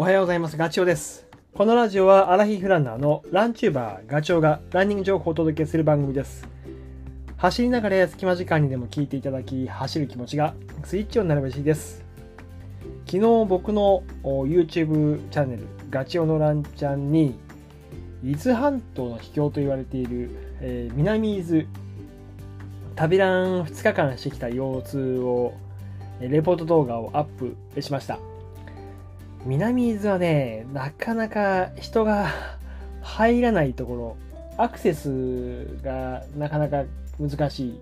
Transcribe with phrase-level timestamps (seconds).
[0.00, 0.56] おはようございます。
[0.56, 1.26] ガチョウです。
[1.52, 6.48] このラジオはアラヒフランナーのランチューバーガチョウがランニング情報をお届けする番組です。
[7.36, 12.02] 走りながら隙間時間にでも聞いていただき、走る気持ちがスイッチオンになればいいです。
[13.04, 17.38] 昨日僕の YouTube チャンネルガチョウのランチャンに
[18.24, 20.30] 伊豆半島の秘境と言われている、
[20.62, 21.66] えー南伊豆
[22.96, 25.52] 旅ラン2日間してきた様子を
[26.20, 28.18] レポート動画をアップしました。
[29.46, 32.28] 南伊豆はね、なかなか人が
[33.00, 34.16] 入らないところ、
[34.58, 36.84] アクセスがなかなか
[37.18, 37.80] 難しい。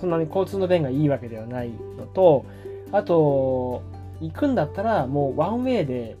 [0.00, 2.44] そんなに交通の便がいいわけではないのと、
[2.92, 3.82] あと、
[4.20, 6.16] 行くんだったらもうワンウェイで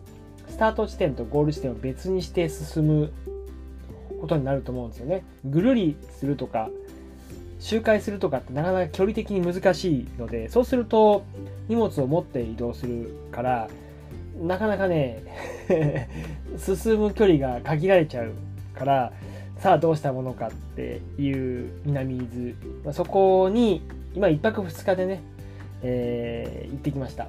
[0.48, 3.12] スタート地点とゴール地点を別にして進む
[4.20, 5.24] ことになると思うんですよね。
[5.44, 6.68] ぐるりするとか、
[7.60, 11.24] 周回するとかってなかなか距離的に難しいので、そうすると
[11.68, 13.68] 荷物を持って移動するから、
[14.40, 15.22] なかなかね、
[16.58, 18.32] 進む距離が限られちゃう
[18.74, 19.12] から、
[19.58, 23.82] さあどうしたものかっていう南伊豆、まあ、そこに
[24.14, 25.22] 今1泊2日でね、
[25.82, 27.28] えー行ってきました。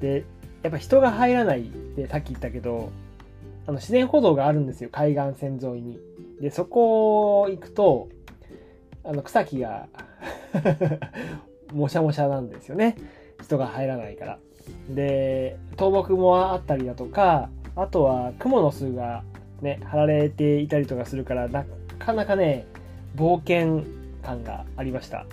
[0.00, 0.24] で、
[0.62, 2.90] やっぱ人が入らないってさっき言ったけど、
[3.66, 5.98] あの自然歩道があるんですよ、海岸線沿いに。
[6.40, 8.08] で、そこ行くと、
[9.04, 9.88] あの草木が
[11.72, 12.96] もしゃもしゃなんですよね。
[13.42, 14.38] 人が入らないから。
[14.90, 19.22] で、倒木もあったりだとか、あとは雲の巣が
[19.62, 21.64] ね、張られていたりとかするから、な
[21.98, 22.66] かなかね、
[23.16, 23.84] 冒険
[24.22, 25.26] 感がありました。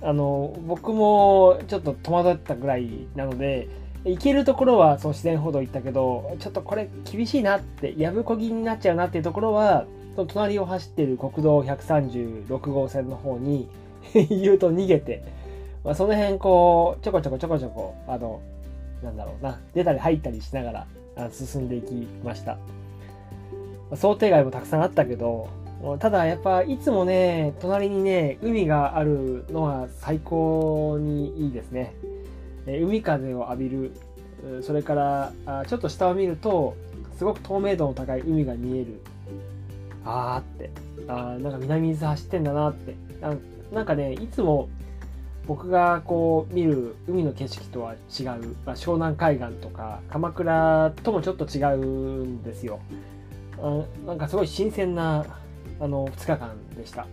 [0.00, 3.68] あの、僕もちょっと戸惑ったぐらいなので、
[4.04, 13.68] 行けるところはその自然歩道行ったけど、ちょっとこれ厳しいなって、やぶこぎになっちゃうなっていうところは、その隣を走ってる国道136号線の方に
[14.14, 15.24] 言うと逃げて、
[15.88, 18.42] まあ、その辺こう、ちょこちょこちょこちょこ、あの、
[19.02, 20.86] なんだろうな、出たり入ったりしなが
[21.16, 22.58] ら進んでいきました。
[23.90, 25.48] ま想定外もたくさんあったけど、
[25.98, 31.94] ただやっぱいつもね、隣にね、海があるのは最高にいいですね。
[32.66, 33.92] え海風を浴びる、
[34.60, 36.76] それからあちょっと下を見ると、
[37.16, 39.00] すごく透明度の高い海が見える。
[40.04, 40.70] あーって、
[41.08, 42.94] あーなんか南伊豆走ってんだなって。
[43.72, 44.68] なんかね、いつも
[45.48, 52.80] 僕がこう見る海の景色とは違う、まあ、湘南海岸とか鎌倉ともちょっと違うんですよ。
[54.06, 55.24] なんかすごい新鮮な
[55.80, 57.06] あの2日間でした。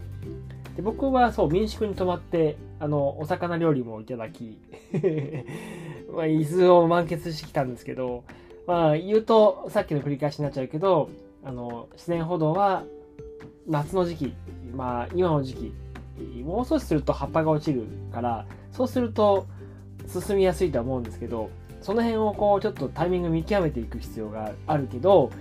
[0.76, 4.60] で僕はそう民宿に泊まってあのお魚料理もいただき
[6.14, 8.26] まあ伊豆を満喫してきたんですけど、
[8.68, 11.10] まあ、言うとさっきの繰り返しになっちゃうけど
[11.46, 12.84] あの自然歩道は
[13.66, 14.34] 夏の時期
[14.76, 15.74] まあ今の時期
[16.44, 17.84] もう少しすると葉っぱが落ちる
[18.14, 19.48] からそうすると
[20.08, 21.50] 進みやすいとは思うんですけど
[21.82, 25.32] その辺をこうちょっとタイミング見極めていく必要があるけど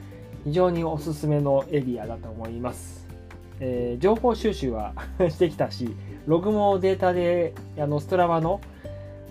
[0.45, 3.07] 非常におすすめのエリアだと思います、
[3.61, 4.93] えー情報収集は
[5.31, 5.95] してきたし
[6.27, 8.61] ログもデータであのストラバの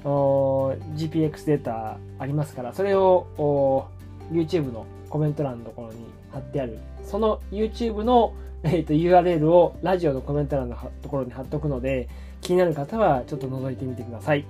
[0.04, 3.88] GPX データありますからそれを
[4.32, 6.80] YouTube のコメント欄のところに貼ってある。
[7.04, 12.08] その YouTube のえー、と URL をラジオのコメント欄のところに貼っとくので
[12.40, 14.46] 気になる方はちょっと覗いてみてください、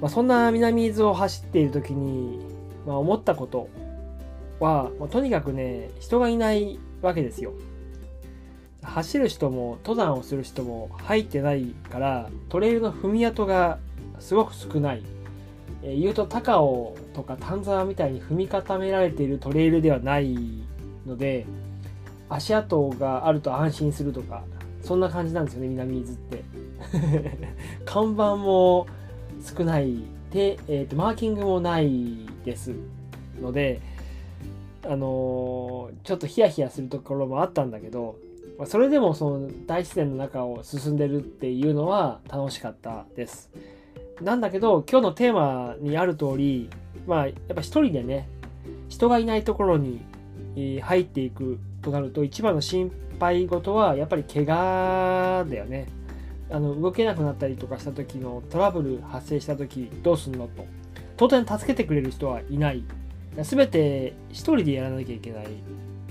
[0.00, 2.40] まあ、そんな南伊豆を走っている時に、
[2.86, 3.68] まあ、思ったこと
[4.60, 7.52] は、まあとにかくね人がいないわけですよ。
[8.82, 13.78] 走る人も登山をする人も入ってないからトレイルの踏み跡が
[14.20, 15.02] すごく少ない、
[15.84, 20.34] え言うと高尾とか丹沢みたいに踏み固められているトレイルではない
[21.06, 21.46] ので
[22.30, 24.42] 足跡があると安心するとか
[24.82, 26.44] そんな感じなんですよね南伊豆って。
[27.84, 28.86] 看板も
[29.40, 29.96] 少ない
[30.30, 32.72] で、えーとマーキングもないです
[33.40, 33.80] ので
[34.84, 38.16] あのーちょっとヒヤヒヤするところもあったんだけど
[38.66, 43.50] それでもその大自然の中を進んでるっていうのは楽しかったです。
[44.20, 46.70] なんだけど今日のテーマにある通り
[47.06, 48.28] まあやっぱ一人でね
[48.88, 50.00] 人がいないところに
[50.82, 55.88] 入っていくとなると一番の心配事はやっぱり怪我だよね。
[56.50, 60.66] あの動けなくなったりとかした時のトラブル発生した時どうすんのと。
[61.16, 62.84] 当然助けてくれる人はいない。
[63.42, 65.46] 全て一人でやらなきゃいけない。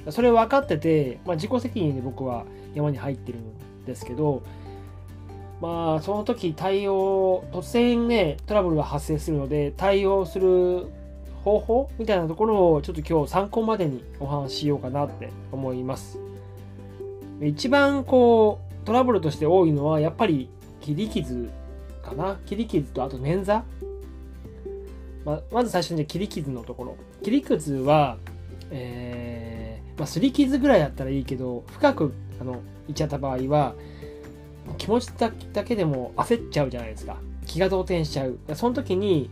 [0.09, 4.44] それ分かってて、まあ、自己責任で僕は山に入ってるんですけど
[5.63, 10.88] まあその時対応突然ねトラブルが発生するので対応する
[11.45, 16.19] 方法みたいなところをちょっと今日参考までにお話ししようかなって思います。
[17.42, 20.50] 一番こうトラブルとして多いのはやっぱり
[20.81, 21.50] 切り傷
[22.04, 22.38] かな。
[22.45, 23.62] 切り傷とあと捻挫。
[25.24, 26.98] ままず最初に切り傷のところ。
[27.24, 28.18] 切り傷は、
[28.69, 32.59] えーまあ、すり傷ぐらいだったらいいけど深くあの
[32.89, 33.75] いっちゃった場合は
[34.77, 35.31] 気持ちだ
[35.63, 37.18] けでも焦っちゃうじゃないですか。
[37.45, 38.39] 気が動転しちゃう。
[38.56, 39.30] その時に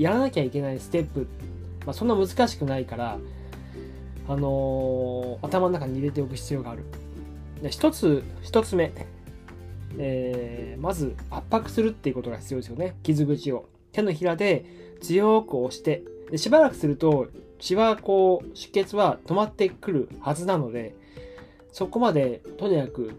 [0.00, 1.26] やらなきゃいけないステップ、
[1.84, 3.18] まあ、そんな難しくないから
[4.28, 6.84] あのー、頭の中に入れておく必要がある。
[7.62, 8.92] で一つ一つ目、
[9.98, 12.96] えー、まず圧迫するっていうことが必要ですよね。
[13.02, 13.68] 傷口を。
[13.92, 14.64] 手のひらで
[15.00, 16.02] 強く押して。
[16.30, 17.28] でしばらくすると
[17.58, 20.94] 血はこう出血は止まってくるはずなので
[21.72, 23.14] そこまでとにかく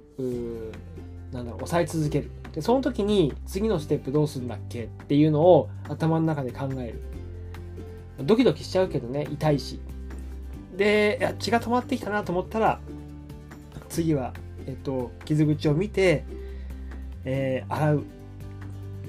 [1.32, 2.32] なんだろう抑え続ける。
[2.54, 4.86] でその時に次のステップどうするんだっけ？
[4.86, 7.02] っていうのを頭の中で考える。
[8.26, 9.80] ドキドキしちゃうけどね痛いし。
[10.76, 12.80] で血が止まってきたなと思ったら
[13.90, 14.34] 次は、
[14.66, 16.24] えっと、傷口を見て、
[17.26, 18.04] えー、洗う。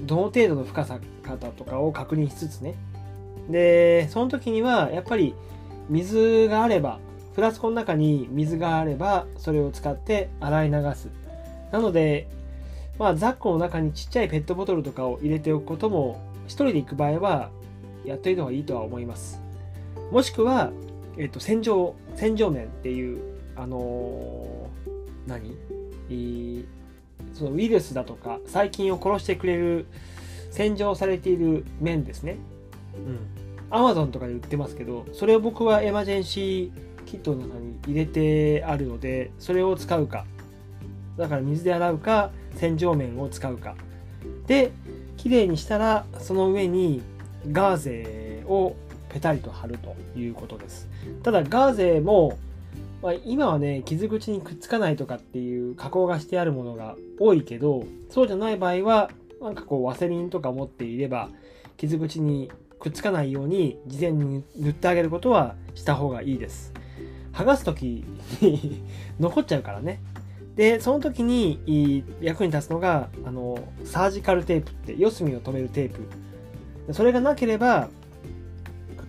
[0.01, 2.75] どの程度の深さ方とかを確認しつつね。
[3.49, 5.35] でその時にはやっぱり
[5.89, 6.99] 水があれば
[7.33, 11.09] フラスコの中に水があればそれを使って洗い流す。
[11.71, 12.27] なので
[12.97, 17.49] まあザックの中にちっちゃいペットボトルとかを入れておくことも一人で行く場合は
[18.05, 19.41] やっといた方がいいとは思います
[20.11, 20.71] もしくは、
[21.17, 23.19] えっと、洗浄洗浄面っていう
[23.55, 26.65] あのー、何？
[27.33, 29.85] そのウイルスだとか細菌を殺してくれる
[30.51, 32.37] 洗浄されている面ですね。
[32.95, 33.19] うん。
[33.69, 40.25] アマゾンとかで売ってますけど、それを僕はエマージェンシーキットの中に入れてあるので、それを使うか。
[41.17, 43.75] だから水で洗うか、洗浄面を使うか。
[44.47, 44.71] で、
[45.17, 47.01] 綺麗にしたら、その上に
[47.51, 48.75] ガーゼを
[49.09, 50.87] ペタリと貼るということです。
[51.23, 52.37] ただ、ガーゼも、
[53.01, 59.09] まあ、今はね、傷口にくっつかないとかっていう加工がしてあるものが多いけど、そうじゃない場合は、
[59.41, 61.29] なんかこうワセリンとか持っていれば
[61.77, 66.73] 傷口にくっつかないように事前に塗ってあげることはした方がいいです
[67.33, 68.05] 剥がす時
[68.41, 68.83] に
[69.19, 70.01] 残っちゃうからね
[70.59, 75.93] でその時に役に立つのがあのサージカルテープって四隅を留めるテー
[76.85, 77.87] プそれがなければ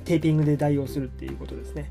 [0.05, 1.91] テーピングで代用するっていうことですね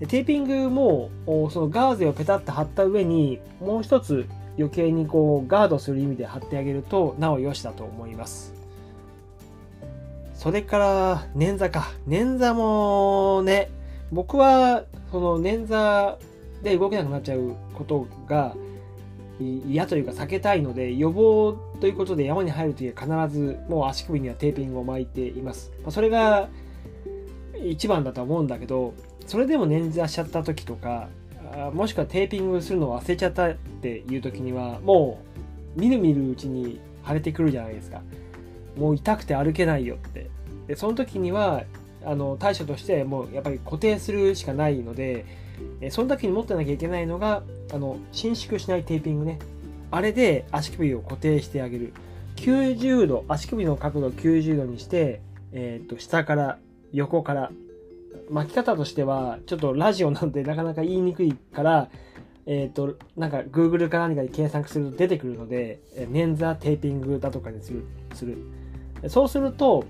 [0.00, 1.10] でテーピングも
[1.50, 4.26] そのガーゼをペタッと貼った上にもう一つ
[4.56, 8.54] 余計にこうガードする意味で貼ってあげるとなお良しだと思います。
[10.32, 11.90] それから捻挫か。
[12.08, 13.70] 捻挫もね、
[14.10, 16.16] 僕はその捻挫
[16.66, 18.56] で動けなくなっちゃうことが
[19.38, 25.70] 嫌というか避けたいので予防ということで山に入るときは必ずもう足首にはテーピングを巻いています。
[25.90, 26.48] それが
[27.64, 28.94] 一番だと思うんだけど、
[29.26, 31.08] それでも捻挫しちゃった時とか、
[31.72, 35.20] もしくはテーピングするのを忘れちゃったっていう時にはも
[35.76, 38.02] うみるみるうちに腫れてくるじゃないですか
[38.76, 40.28] もう痛くて歩けないよって
[40.66, 41.64] でその時には
[42.04, 45.24] あの対処としてもうやっぱり固定するしかないので
[45.90, 47.42] その時に持ってなきゃいけないのが
[47.72, 49.38] あの伸縮しないテーピングね。
[49.90, 51.92] あれで足首を固定してあげる。
[52.36, 55.20] 90度足首の角度を90度にして、
[55.52, 56.58] えー、と下から
[56.92, 57.50] 横から。
[58.30, 61.88] 巻き方としては、ちょっとラジオなんてなかなか言いにくいから、
[62.46, 67.84] えっ、と、なんか Google か何かで検索すると出てくるので、捻挫テーピングだとかにする。
[68.14, 68.38] する。
[69.08, 69.84] そうすると、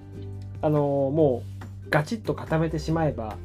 [0.62, 1.42] あの、も
[1.84, 3.36] うガチッと固めてしまえば、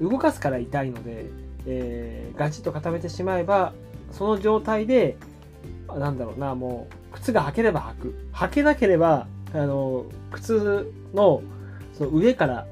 [0.00, 1.26] 動かすから痛いので、
[1.66, 3.72] えー、ガチッと固めてしまえば、
[4.12, 5.16] その状態で、
[5.88, 8.14] なんだろうな、もう、靴が履ければ履く。
[8.32, 11.42] 履けなければ、あの、靴の、
[11.94, 12.66] その上から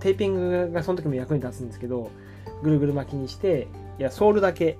[0.00, 2.10] テーピングがその時も役に立つんですけど、
[2.62, 4.78] ぐるぐる巻きにして、いや、ソールだけ、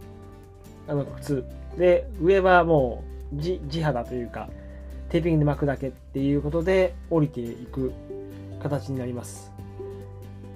[0.89, 1.45] あの、靴。
[1.77, 3.03] で、上はも
[3.35, 4.49] う地、地肌というか、
[5.09, 7.93] テーピングで巻くだけっていうことで降りていく
[8.63, 9.53] 形になります。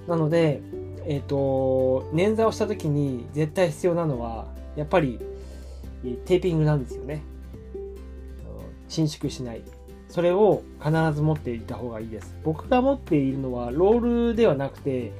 [0.06, 0.60] なので、
[1.06, 5.20] えっ、ー、と、捻挫をした時に絶対必要なのは、やっぱり
[6.24, 7.22] テーピングなんですよね。
[8.88, 9.62] 伸縮しない。
[10.08, 12.34] それを必ず持っていた方がいいです。
[12.44, 15.12] 僕が持っているのはロールではなくて、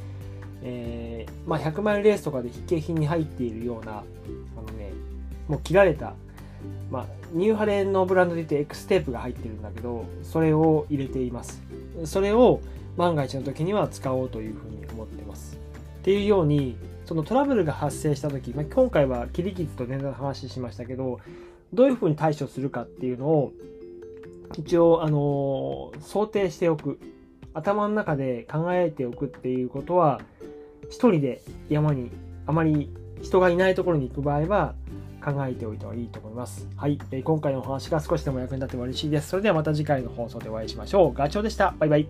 [0.63, 4.03] えー、まあ、100マイルレースとかで必携品に入っているような、あ
[4.73, 4.93] のね、
[5.49, 6.15] もう切られた、
[6.91, 11.63] まあ、ニューハレンのブランドで言って X テープが入ってるんだけど、それを入れています。
[12.05, 12.61] それを
[12.97, 15.66] 万が一の時には使おうというふうに思ってます。
[16.07, 21.19] っていうように、そのトラブルが発生した時、まあ、今回は切り傷と年代の話しましたけど、
[21.75, 23.53] どういうふうに対処するかっていうのを
[24.57, 27.01] 一応、あの、想定しておく。
[27.55, 30.21] 頭の中で考えておくっていうことは、
[30.91, 32.13] 一人で山に
[32.47, 32.89] あまり
[33.21, 34.77] 人がいないところに行く場合は
[35.25, 36.69] 考えておいた方がいいと思います。
[36.77, 37.01] はい。
[37.11, 39.31] え今回のお話が少しでも役に立っても嬉しいです。
[39.31, 41.13] それではまた次回の放送でお会いしましょう。
[41.13, 41.75] ガチョウでした。
[41.81, 42.07] バイバイ。